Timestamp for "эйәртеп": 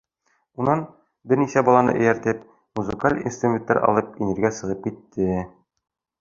1.99-2.39